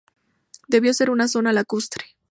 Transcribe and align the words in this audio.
Debió 0.67 0.95
ser 0.95 1.11
una 1.11 1.27
zona 1.27 1.53
lacustre. 1.53 2.03